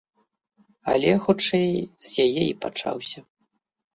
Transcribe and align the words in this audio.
Але, 0.93 1.11
хутчэй, 1.25 1.69
з 2.11 2.25
яе 2.25 2.43
і 2.53 2.57
пачаўся. 2.65 3.19